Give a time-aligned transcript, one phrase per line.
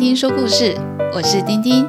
[0.00, 0.74] 丁说故事，
[1.12, 1.86] 我是丁丁。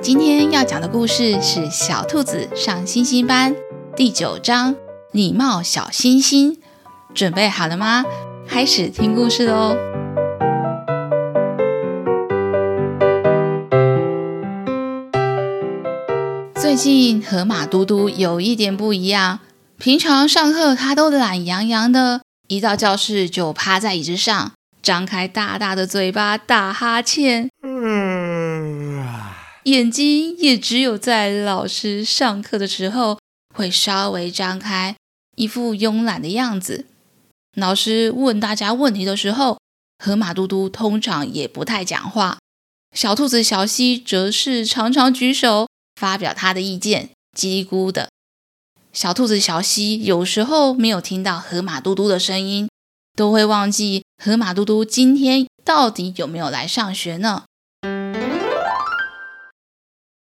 [0.00, 3.52] 今天要讲的故事是《小兔子上星星班》
[3.96, 4.72] 第九章
[5.10, 6.54] 《礼貌小星星》。
[7.12, 8.04] 准备好了吗？
[8.46, 9.76] 开始听故事喽！
[16.54, 19.40] 最近河马嘟嘟有一点不一样，
[19.78, 24.52] 平常上课他都懒洋洋的，一到教室就趴在椅子上。
[24.86, 27.50] 张开大大的嘴巴打哈欠，
[29.64, 33.18] 眼睛也只有在老师上课的时候
[33.52, 34.94] 会稍微张开，
[35.34, 36.86] 一副慵懒的样子。
[37.56, 39.58] 老师问大家问题的时候，
[39.98, 42.38] 河马嘟嘟通常也不太讲话。
[42.94, 45.66] 小兔子小西则是常常举手
[46.00, 48.10] 发表他的意见，叽里咕的。
[48.92, 52.68] 小兔子小西有时候没有听到河马嘟嘟的声音，
[53.16, 57.44] 都会忘记河马嘟嘟今天到底有没有来上学呢？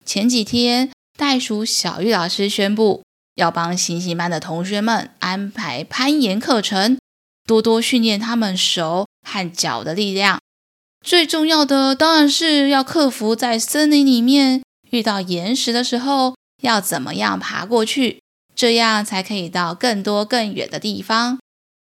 [0.05, 3.03] 前几天，袋鼠小玉老师宣布
[3.34, 6.98] 要帮星星班的同学们安排攀岩课程，
[7.47, 10.41] 多多训练他们手和脚的力量。
[11.05, 18.22] 最重要的当然是要克服在森林里面遇到岩石的时候要怎么样爬过去，
[18.55, 21.39] 这样才可以到更多更远的地方。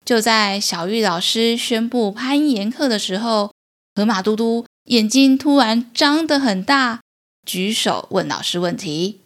[0.03, 3.51] 就在小玉老师宣布攀岩课的时候，
[3.95, 7.01] 河马嘟嘟眼睛突然张得很大，
[7.45, 9.21] 举手问老师问题。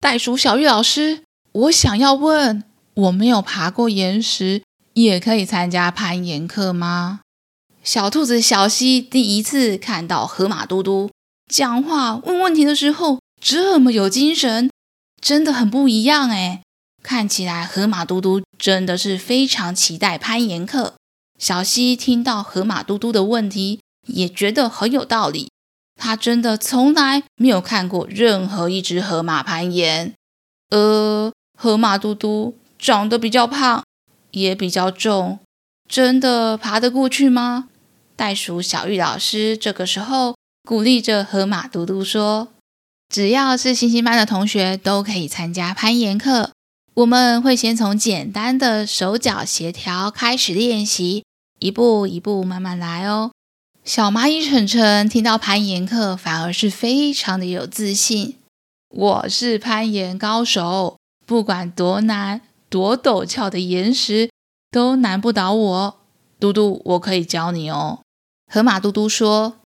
[0.00, 2.64] 袋鼠小玉老师，我想要问，
[2.94, 4.62] 我没有爬过岩石，
[4.94, 7.20] 也可以参加攀岩课吗？
[7.82, 11.10] 小兔子小溪第一次看到河马嘟嘟
[11.48, 14.70] 讲话问问题的时候这么有精神，
[15.20, 16.62] 真的很不一样哎。
[17.02, 20.94] 看起来河马嘟嘟真的是非常期待攀岩课。
[21.38, 25.50] 小溪听到河马嘟嘟的问题，也觉得很有道理。
[25.96, 30.14] 他真的从来没有看过任何一只河马攀岩。
[30.70, 33.82] 呃，河马嘟嘟长得比较胖，
[34.30, 35.38] 也比较重，
[35.88, 37.68] 真的爬得过去吗？
[38.16, 40.36] 袋鼠小玉老师这个时候
[40.68, 42.48] 鼓励着河马嘟嘟说
[43.08, 46.50] ：“只要是星星班的同学都可以参加攀岩课。”
[47.00, 51.24] 我们会先从简单的手脚协调开始练习，
[51.58, 53.30] 一步一步慢慢来哦。
[53.84, 58.36] 小蚂蚁晨晨听到攀岩课，反而是非常的有自信。
[58.90, 64.30] 我是攀岩高手，不管多难、多陡峭的岩石
[64.70, 66.00] 都难不倒我。
[66.38, 68.00] 嘟嘟，我可以教你哦。
[68.52, 69.56] 河马嘟嘟说：“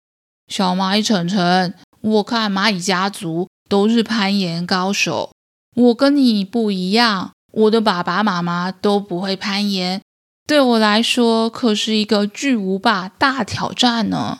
[0.46, 5.32] 小蚂蚁晨晨，我看蚂蚁家族都是攀岩高手。”
[5.74, 10.00] 我跟你不一样，我的爸爸妈妈都不会攀岩，
[10.46, 14.38] 对我来说可是一个巨无霸大挑战呢。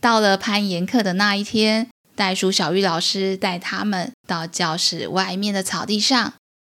[0.00, 6.32] 到了攀岩课的那一天，袋鼠小玉老师带他们到教室外面的草地上。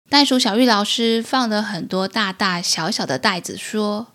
[0.09, 4.07] 袋鼠小玉老师放了很多大大小小的袋子，说：“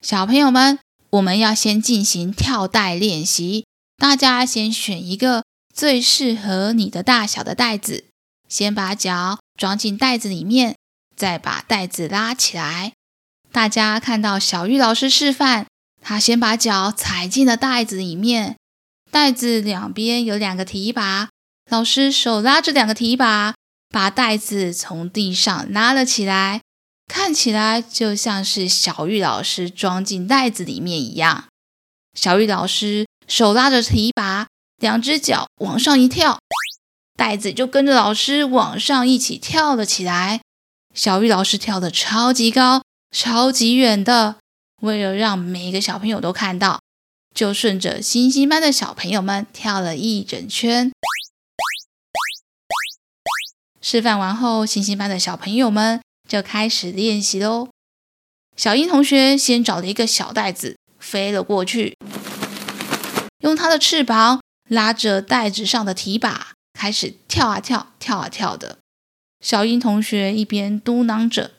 [0.00, 0.78] 小朋友们，
[1.10, 3.66] 我们要先进行跳袋练习，
[3.98, 5.44] 大家先选一个。”
[5.76, 8.06] 最适合你的大小的袋子，
[8.48, 10.74] 先把脚装进袋子里面，
[11.14, 12.94] 再把袋子拉起来。
[13.52, 15.66] 大家看到小玉老师示范，
[16.00, 18.56] 他先把脚踩进了袋子里面，
[19.10, 21.28] 袋子两边有两个提把，
[21.70, 23.54] 老师手拉着两个提把，
[23.90, 26.62] 把袋子从地上拉了起来，
[27.06, 31.44] 看起来就像是小玉老师装进袋子里面一样。
[32.14, 34.46] 小玉老师手拉着提把。
[34.78, 36.38] 两只脚往上一跳，
[37.16, 40.40] 袋子就跟着老师往上一起跳了起来。
[40.92, 44.36] 小玉老师跳得超级高、超级远的，
[44.82, 46.80] 为了让每一个小朋友都看到，
[47.34, 50.92] 就顺着星星班的小朋友们跳了一整圈。
[53.80, 57.68] 示范完后，星星班的小朋友们就开始练习喽。
[58.56, 61.96] 小英同学先找了一个小袋子飞了过去，
[63.40, 64.40] 用它的翅膀。
[64.68, 68.78] 拉着袋子上的提把，开始跳啊跳，跳啊跳的。
[69.40, 71.52] 小鹰同学一边嘟囔着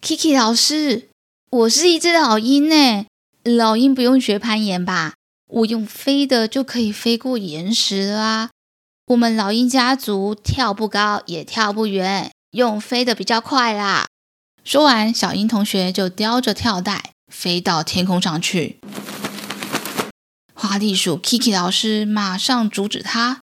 [0.00, 1.08] ：“Kiki 老师，
[1.50, 3.06] 我是一只老鹰呢，
[3.44, 5.14] 老鹰不用学攀岩吧？
[5.46, 8.50] 我用飞的就可以飞过岩石啦！
[9.06, 14.06] 我们老鹰家族跳不高也跳不远，用飞的比较快啦。”
[14.64, 18.79] 说完，小鹰同学就叼着跳袋飞到天空上去。
[20.60, 23.40] 花栗鼠 Kiki 老师马上阻止他：“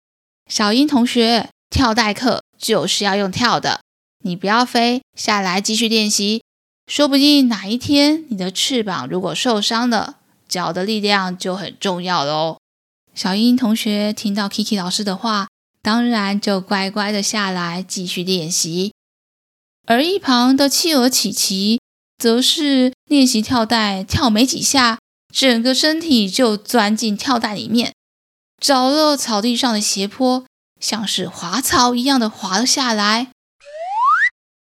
[0.52, 3.80] 小鹰同学，跳袋课就是要用跳的，
[4.26, 6.44] 你不要飞，下来继续练习。
[6.88, 10.18] 说不定哪一天你的翅膀如果受伤了，
[10.50, 12.58] 脚的力量就很重要喽。
[13.14, 15.48] 小英同学听到 Kiki 老师的话，
[15.82, 18.92] 当然就乖乖的下来继续练习。
[19.86, 21.80] 而一旁的企鹅琪琪，
[22.18, 25.00] 则是练习跳带，跳没几下，
[25.34, 27.94] 整个身体就钻进跳带里面，
[28.62, 30.46] 找了草地上的斜坡，
[30.80, 33.28] 像是滑草一样的滑了下来。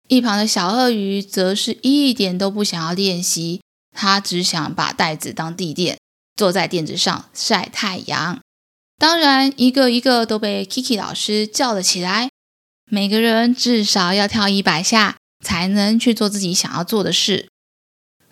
[0.08, 3.60] 一旁的小鳄鱼则是一点都不想要练习，
[3.96, 5.98] 它只想把袋子当地垫，
[6.36, 8.40] 坐在垫子上晒太阳。
[8.98, 12.30] 当然，一个一个都被 Kiki 老师叫了起来，
[12.90, 15.16] 每个人至少要跳一百下。
[15.44, 17.48] 才能去做自己想要做的事。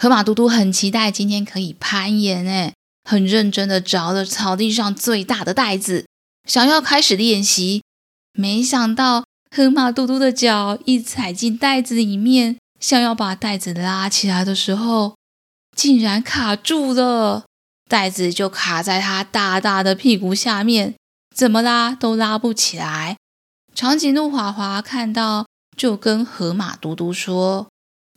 [0.02, 2.72] 河马嘟嘟很期待今天可以攀岩，诶，
[3.04, 6.06] 很认真的找了草地上最大的袋子，
[6.48, 7.82] 想要开始练习。
[8.32, 9.24] 没想到
[9.54, 15.16] 河马嘟嘟的脚一踩进袋子里面，想要把袋子拉起来的时候，
[15.76, 17.44] 竟然卡住了，
[17.86, 20.94] 袋子就卡在他大大的屁股下面，
[21.36, 23.18] 怎么拉都拉不起来。
[23.74, 25.44] 长颈鹿华华看到。
[25.76, 27.68] 就跟河马嘟嘟说：“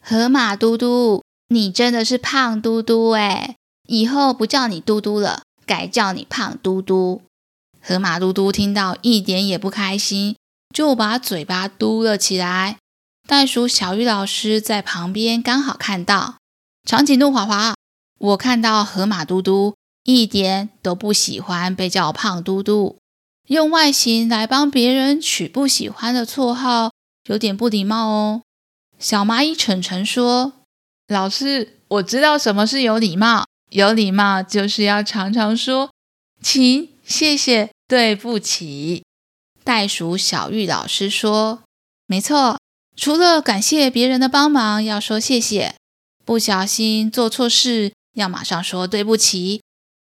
[0.03, 3.55] 河马嘟嘟，你真的是胖嘟嘟哎！
[3.87, 7.21] 以后不叫你嘟嘟了，改叫你胖嘟嘟。”
[7.81, 10.35] 河马嘟嘟听到一点也不开心，
[10.73, 12.77] 就把嘴巴嘟了起来。
[13.27, 16.35] 袋鼠小玉老师在旁边刚好看到，
[16.85, 17.75] 长颈鹿华华，
[18.19, 22.97] 我看到河马嘟嘟一点都不喜欢被叫胖嘟嘟，
[23.47, 26.91] 用外形来帮别人取不喜欢的绰号。
[27.29, 28.41] 有点不礼貌哦。
[28.99, 30.51] 小蚂蚁晨晨说
[31.07, 33.45] ：“老师，我知道什么是有礼貌。
[33.69, 35.91] 有礼貌就是要常常说
[36.41, 39.03] ‘请’‘谢谢’‘对不起’。”
[39.63, 41.63] 袋鼠小玉老师说
[42.05, 42.59] ：“没错，
[42.95, 45.75] 除了感谢别人的帮忙要说谢谢，
[46.23, 49.61] 不小心做错事要马上说对不起，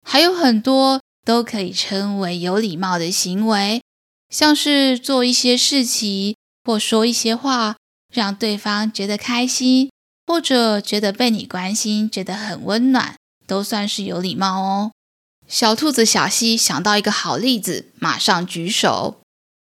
[0.06, 3.82] 还有很多都可以称为有礼貌的行为，
[4.30, 6.36] 像是做一些事情。”
[6.66, 7.76] 或说一些话，
[8.14, 9.92] 让对方觉得开心，
[10.34, 13.14] 或者觉得被你关心，觉得很温暖，
[13.46, 14.92] 都算是有礼貌哦。
[15.48, 19.22] 小兔子小溪想到一个好例子，马上举手：“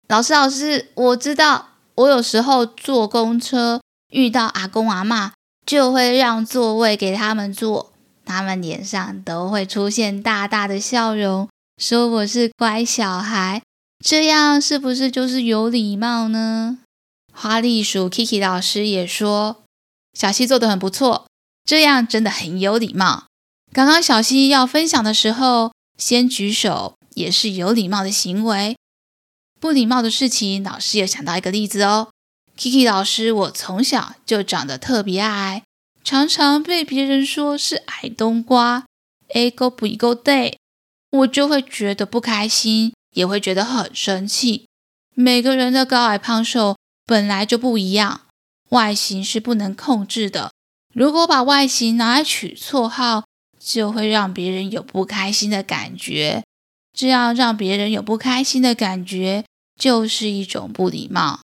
[0.10, 3.80] 老师，老师，我知道，我有时候坐公车
[4.10, 5.34] 遇到阿公阿嬷，
[5.68, 7.94] 就会让座位给他们坐，
[8.26, 11.48] 他们脸上都会出现大大的笑容，
[11.78, 13.62] 说我是乖小孩，
[14.04, 16.80] 这样是不是就是有礼貌呢？”
[17.32, 19.58] 花栗鼠 Kiki 老师也说
[20.16, 21.28] ：“小溪做得很不错，
[21.64, 23.26] 这样真的很有礼貌。
[23.72, 28.76] 刚刚小溪要分享的时候，先举手也是有礼貌的行为。
[29.60, 32.10] 不礼貌的事情，老师也想到一个例子哦。
[32.58, 35.64] Kiki 老师，我从小就长得特别矮，
[36.04, 38.86] 常常被别人说是矮冬瓜
[39.34, 40.56] ，A 勾不一勾 day，
[41.12, 44.66] 我就会觉得不开心，也会觉得很生气。
[45.14, 46.78] 每个人的高矮胖瘦。”
[47.08, 48.22] 本来就不一样，
[48.70, 50.52] 外形是不能控制的。
[50.94, 53.26] 如果把外形拿来取绰号，
[53.60, 56.44] 就会让别人有不开心的感觉。
[56.94, 59.44] 这样让别人有不开心的感觉，
[59.78, 61.42] 就是一种不礼貌。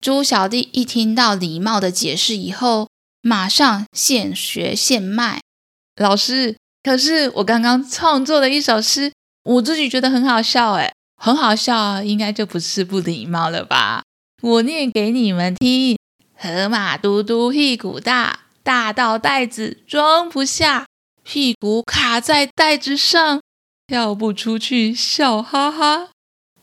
[0.00, 2.88] 猪小弟一听到礼貌的解释以后，
[3.20, 5.40] 马上现学现卖。
[5.96, 9.12] 老师，可是我刚刚创作的一首诗，
[9.44, 14.02] 我自己觉得很好笑，诶，很好笑，应该就不是不礼貌了吧？
[14.40, 15.96] 我念给你们听：
[16.42, 20.86] 河马嘟嘟屁股大，大到袋子装不下，
[21.22, 23.40] 屁股卡在袋子上，
[23.86, 26.08] 跳不出去，笑哈哈。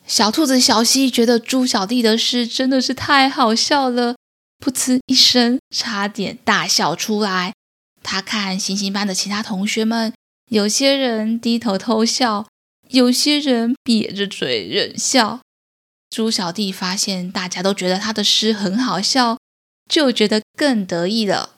[0.05, 4.17] 小兔子小溪觉得猪小弟的诗真的是太好笑了，
[4.59, 7.53] 噗嗤一声，差点大笑出来。
[8.03, 10.13] 他看星星班的其他同学们，
[10.49, 12.45] 有些人低头偷笑，
[12.89, 15.39] 有些人瘪着嘴忍笑。
[16.09, 19.37] 猪小弟发现大家都觉得他的诗很好笑，
[19.89, 21.55] 就觉得更得意了。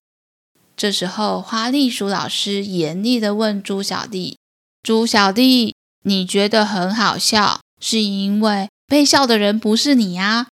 [0.75, 4.37] 这时候，花栗鼠老师严厉地问猪小弟
[4.81, 10.47] ：“猪小弟，你觉得很好笑，是因为被笑的人不是你啊？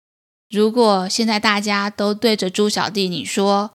[0.50, 3.73] 如果现在大家都对着猪小弟你说：‘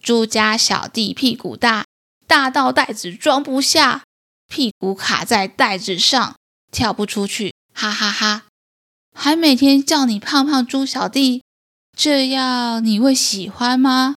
[0.00, 1.84] 猪家小弟屁股大，
[2.26, 4.04] 大到袋子装不下，
[4.48, 6.36] 屁股卡在袋子上，
[6.70, 8.44] 跳不出去，哈哈哈。’”
[9.12, 11.39] 还每天叫你胖胖猪小弟，
[12.02, 14.14] 这样你会喜欢吗？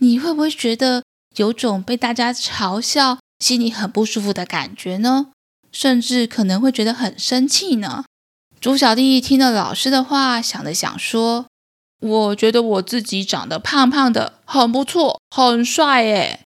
[0.00, 1.02] 你会不会觉得
[1.34, 5.32] 有种被大家嘲笑，心里很不舒服的感觉呢？
[5.72, 8.04] 甚至可能会觉得很生气呢？
[8.60, 11.46] 猪小弟听了老师的话，想了想说
[11.98, 16.44] ：“我觉得我自己长得胖胖的，很不错，很帅耶。”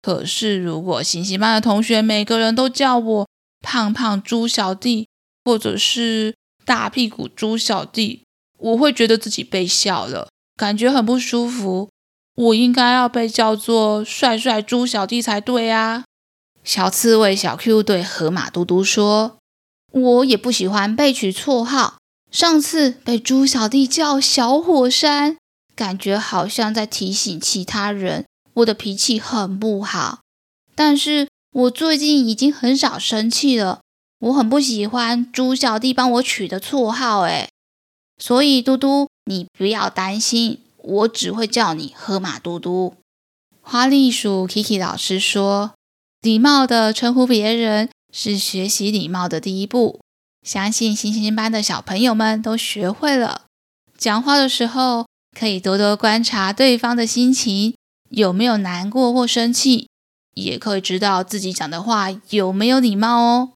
[0.00, 3.28] 可是如果星星班的同学每个人都叫我
[3.60, 5.06] 胖胖猪小弟，
[5.44, 8.22] 或者是大屁股猪小弟，
[8.58, 11.88] 我会觉得自己被笑了，感觉很不舒服。
[12.36, 16.04] 我应该要被叫做帅帅猪小弟才对啊！
[16.64, 19.36] 小刺猬小 Q 对河马嘟嘟说
[19.92, 21.98] ：“我也不喜欢被取绰号。
[22.32, 25.36] 上次被猪小弟叫小火山，
[25.76, 30.20] 感觉好像在提醒其他人我的脾气很不好。
[30.74, 33.80] 但是我最近已经很少生气了。
[34.20, 37.48] 我很不喜欢猪小弟帮我取的绰号，哎，
[38.18, 42.96] 所以嘟嘟，你不要担心。”我只会叫你河马嘟嘟。
[43.62, 45.72] 花栗鼠 Kiki 老师说
[46.20, 50.00] ：“礼貌地称呼别人是学习礼貌的第一步。
[50.46, 53.44] 相信星星班的小朋友们都学会了。
[53.96, 57.74] 讲话的时候可以多多观察对方的心情，
[58.10, 59.88] 有没有难过或生气，
[60.34, 63.52] 也可以知道自己讲的话有没有礼貌哦。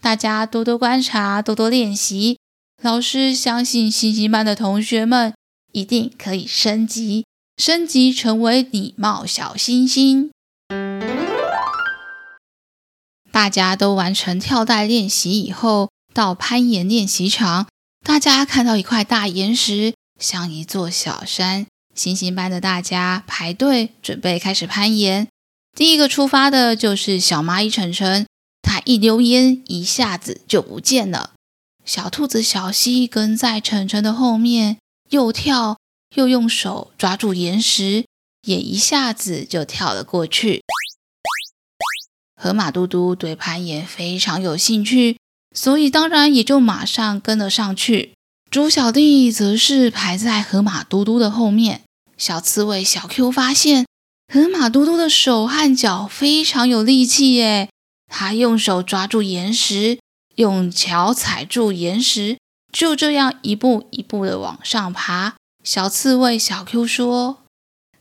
[0.00, 2.38] 大家多多观察，多多练习。
[2.82, 5.34] 老师相信星星班的同学们。”
[5.72, 7.26] 一定可以升级，
[7.58, 10.30] 升级成为礼貌小星星。
[13.30, 17.68] 大家都完成跳带练习以后，到攀岩练习场。
[18.02, 21.66] 大家看到一块大岩石，像一座小山。
[21.94, 25.28] 星星班的大家排队准备开始攀岩。
[25.76, 28.26] 第一个出发的就是小蚂蚁晨晨，
[28.62, 31.34] 他一溜烟一下子就不见了。
[31.88, 34.76] 小兔子小溪跟在晨晨的后面。
[35.08, 35.78] 又跳
[36.16, 38.04] 又用手抓住岩石，
[38.46, 40.62] 也一下子就跳了过去。
[42.36, 45.16] 河马嘟嘟对攀岩非常有兴趣，
[45.56, 48.12] 所以当然也就马上跟了上去。
[48.50, 51.80] 猪小弟则是排在河马嘟嘟的后面。
[52.18, 53.86] 小刺猬小 Q 发现
[54.30, 57.70] 河马嘟嘟的手和脚非常有力气耶，
[58.08, 59.98] 他用手抓住岩石，
[60.38, 62.38] 用脚踩住岩石。
[62.70, 65.36] 就这样一步一步的往上爬。
[65.64, 67.38] 小刺猬小 Q 说：“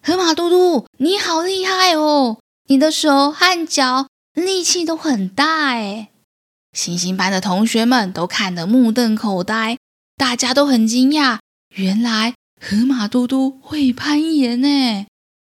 [0.03, 2.39] 河马嘟嘟，你好厉害哦！
[2.67, 6.09] 你的手和脚力气都很大诶。”
[6.75, 9.77] 星星班的同学们都看得目瞪口呆，
[10.17, 11.39] 大家都很惊讶。
[11.75, 15.05] 原来河马嘟嘟会攀岩呢！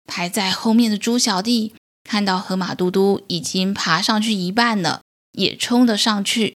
[0.07, 1.75] 排在后面的猪小弟
[2.05, 5.01] 看到河马嘟嘟已经爬上去一半了，
[5.33, 6.56] 也冲了上去。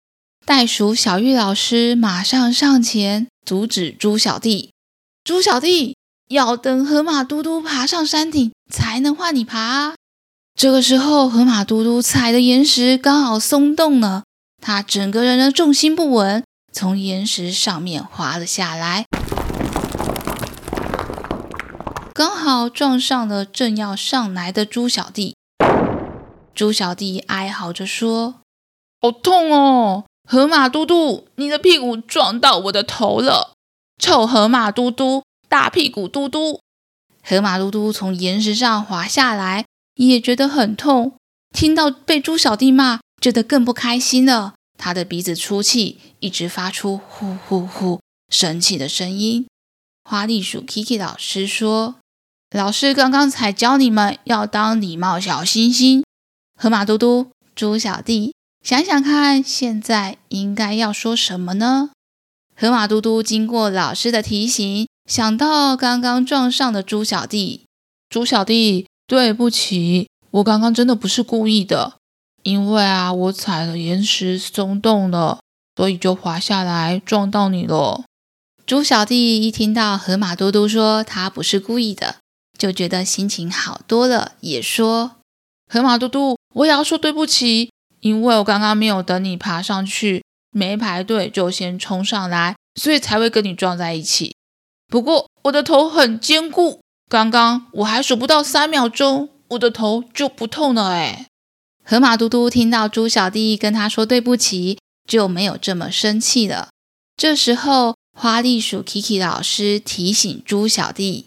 [0.48, 4.72] 袋鼠小玉老师马上上前阻止猪小弟。
[5.26, 5.98] 猪小弟
[6.30, 9.96] 要等河马嘟嘟爬上山顶才能换你爬啊。
[10.56, 14.24] 这个时候，河马嘟嘟踩的岩石刚好松动了，
[14.62, 19.04] 他整个人的重心不稳，从岩石上面滑了下来，
[22.14, 25.36] 刚好撞上了正要上来的猪小弟。
[26.56, 28.36] 猪小弟哀嚎着说
[29.04, 33.54] ：“好痛哦！”河马嘟嘟，你的屁股撞到我的头了！
[33.98, 36.60] 臭河马嘟嘟，大屁股嘟嘟。
[37.24, 39.64] 河马嘟嘟从岩石上滑下来，
[39.96, 41.14] 也觉得很痛。
[41.56, 44.56] 听到被猪小弟骂，觉得更不开心了。
[44.78, 49.48] 他的鼻子出气，一直发出呼呼呼生气的声音。
[50.04, 51.96] 花栗鼠 Kiki 老师说
[52.52, 56.04] ：“老师刚刚才教你们要当礼貌小星星。”
[56.60, 58.34] 河马嘟嘟，猪小弟。
[58.68, 61.92] 想想看，现在应该要说什么呢？
[62.54, 67.64] 河马嘟嘟经过老师的提醒，想到刚刚撞上的猪小弟。
[68.10, 71.94] 猪小弟，对不起，我刚刚真的不是故意的，
[72.44, 75.40] 因为啊，我踩了岩石松动了，
[75.78, 78.04] 所以就滑下来撞到你了。
[78.66, 82.18] 猪小弟一听到河马嘟嘟说他不是故意的，
[82.60, 85.12] 就觉得心情好多了，也说
[85.72, 94.36] ：“河马嘟嘟，我也要说对不起。”因为我刚刚没有等你爬上去，没排队就先冲上来，所以才会跟你撞在一起。
[94.88, 100.92] 不过我的头很坚固，刚刚我还数不到三秒钟，我的头就不痛了。
[100.92, 101.28] 哎，
[101.84, 104.78] 河马嘟嘟听到猪小弟跟他说对不起，
[105.08, 106.70] 就没有这么生气了。
[107.16, 111.26] 这时候，花栗鼠 Kiki 老师提醒猪小弟：“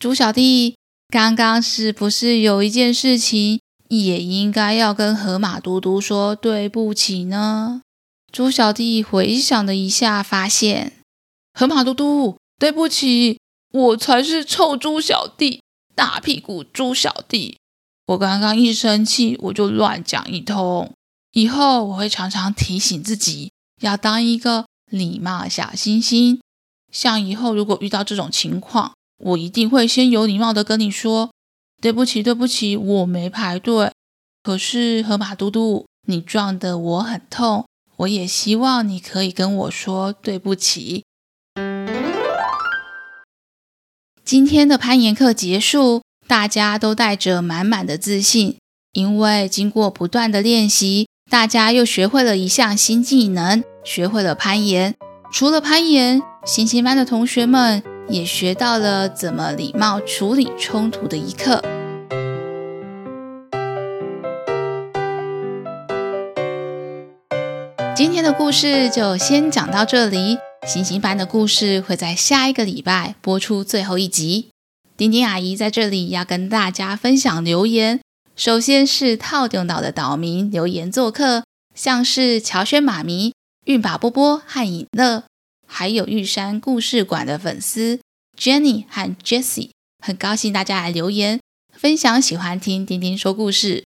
[0.00, 0.76] 猪小弟，
[1.08, 3.59] 刚刚是不是有一件事情？”
[3.98, 7.82] 也应该要跟河马嘟嘟说对不起呢。
[8.30, 10.92] 猪小弟回想了一下，发现
[11.52, 13.40] 河马嘟嘟，对不起，
[13.72, 15.60] 我才是臭猪小弟，
[15.96, 17.56] 大屁股猪小弟。
[18.06, 20.92] 我刚刚一生气，我就乱讲一通。
[21.32, 26.40] 以后我会常常提醒自己，要当一个礼貌小星星。
[26.92, 31.30] 像以后如果遇到这种情况，我一定会先有礼貌的跟你说。
[31.80, 33.90] 对不起，对不起，我没排队。
[34.42, 41.04] 可是河马嘟嘟，你撞得我很痛，我也希望你可以跟我说对不起。
[44.22, 48.58] 今天的攀岩课结束，大家都带着满满的自信，
[48.92, 54.94] 因为经过不断的练习，大家又学会了一项新技能，学会了攀岩。
[55.32, 61.62] 除了攀岩，星星班的同学们也学到了怎么礼貌处理冲突的一课。
[67.94, 74.48] 今天的故事就先讲到这里，星星班的故事会在下一个礼拜播出最后一集。
[74.96, 78.00] 丁丁阿姨在这里要跟大家分享留言，
[78.34, 83.32] 首先是套顶岛的岛民留言做客，像是乔轩妈咪。
[83.66, 85.24] 运把波波和尹乐，
[85.72, 88.00] 还有玉山故事馆的粉丝
[88.36, 89.70] Jenny 和 Jessie，
[90.04, 91.38] 很高兴大家来留言
[91.72, 93.84] 分享，喜欢听丁丁说故事。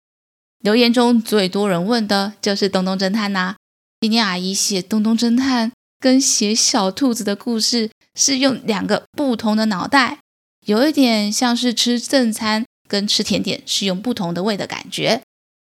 [0.59, 3.55] 留言中最多人问的就是东东侦探呐、啊。
[4.01, 10.19] 丁丁阿姨写东东侦探跟写小兔子的故事是用两个不同的脑袋，
[10.65, 15.21] 有一点像是吃正餐跟吃甜点是用不同的胃的感觉，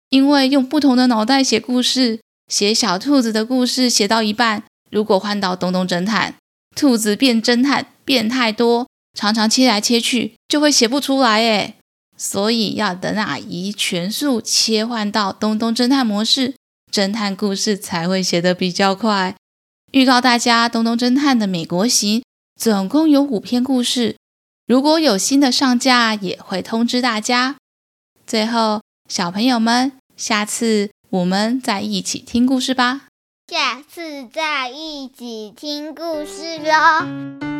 [0.09, 2.19] 因为用不同的脑袋写故事。
[2.49, 6.35] 写小兔子的故事写到一半，如果换到东东侦探，
[6.75, 11.75] 兔子变侦探变太多，常常切来切去，就会写不出来诶。
[12.15, 16.53] 所以要等阿姨全速切换到东东侦探模式，
[16.91, 19.35] 侦探故事才会写得比较快。
[19.91, 22.23] 预告大家，东东侦探的美国行
[22.55, 24.15] 总共有五篇故事，
[24.67, 27.55] 如果有新的上架，也会通知大家。
[28.27, 30.91] 最后，小朋友们，下次。
[31.13, 33.03] 我们再一起听故事吧，
[33.53, 37.52] 下次再一起听故事喽。